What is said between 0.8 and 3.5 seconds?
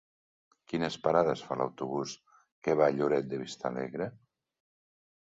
parades fa l'autobús que va a Lloret de